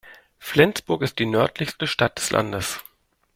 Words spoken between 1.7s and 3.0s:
Stadt des Landes.